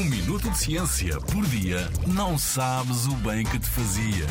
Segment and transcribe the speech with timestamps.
[0.00, 4.24] Um minuto de ciência por dia não sabes o bem que te fazia.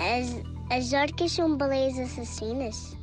[0.00, 2.96] As, as orcas são baleias assassinas?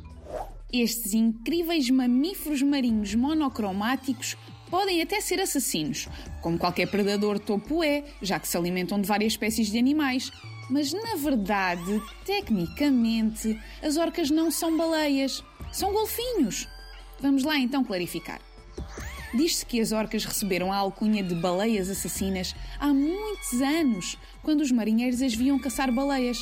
[0.70, 4.36] Estes incríveis mamíferos marinhos monocromáticos
[4.68, 6.06] podem até ser assassinos,
[6.42, 10.30] como qualquer predador topo é, já que se alimentam de várias espécies de animais.
[10.68, 15.42] Mas na verdade, tecnicamente, as orcas não são baleias,
[15.72, 16.68] são golfinhos.
[17.22, 18.38] Vamos lá então clarificar.
[19.34, 24.70] Diz-se que as orcas receberam a alcunha de baleias assassinas há muitos anos, quando os
[24.70, 26.38] marinheiros as viam caçar baleias.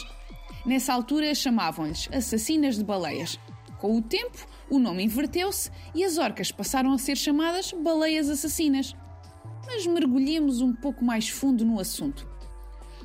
[0.66, 3.38] Nessa altura chamavam-lhes assassinas de baleias.
[3.78, 8.94] Com o tempo, o nome inverteu-se e as orcas passaram a ser chamadas baleias assassinas.
[9.66, 12.28] Mas mergulhemos um pouco mais fundo no assunto.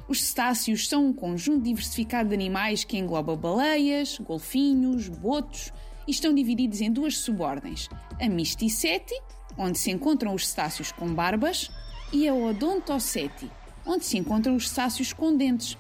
[0.08, 5.72] Os cetáceos são um conjunto diversificado de animais que engloba baleias, golfinhos, botos
[6.08, 7.90] e estão divididos em duas subordens:
[8.20, 9.16] a Mysticeti,
[9.58, 11.72] onde se encontram os cetáceos com barbas,
[12.12, 13.50] e a Odontoceti,
[13.86, 15.78] onde se encontram os cetáceos com dentes.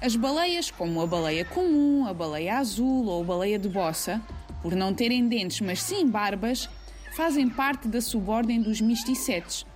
[0.00, 4.20] As baleias, como a baleia comum, a baleia azul ou a baleia de bossa,
[4.60, 6.68] por não terem dentes mas sim barbas,
[7.14, 9.66] fazem parte da subordem dos misticetes.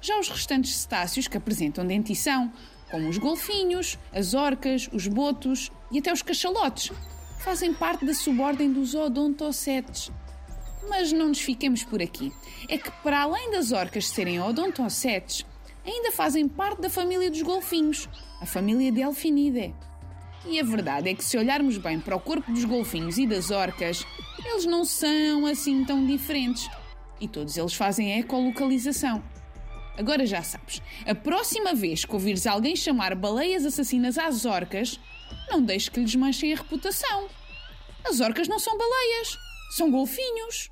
[0.00, 2.52] Já os restantes cetáceos que apresentam dentição,
[2.90, 6.90] como os golfinhos, as orcas, os botos e até os cachalotes,
[7.38, 10.10] fazem parte da subordem dos odontocetes.
[10.88, 12.32] Mas não nos fiquemos por aqui.
[12.68, 15.46] É que, para além das orcas serem odontocetes,
[15.84, 18.08] ainda fazem parte da família dos golfinhos,
[18.40, 19.74] a família Delphinidae.
[20.44, 23.50] E a verdade é que, se olharmos bem para o corpo dos golfinhos e das
[23.50, 24.04] orcas,
[24.44, 26.68] eles não são assim tão diferentes.
[27.20, 29.22] E todos eles fazem ecolocalização.
[29.96, 34.98] Agora já sabes, a próxima vez que ouvires alguém chamar baleias assassinas às orcas,
[35.50, 37.28] não deixes que lhes manchem a reputação.
[38.04, 39.36] As orcas não são baleias,
[39.76, 40.71] são golfinhos.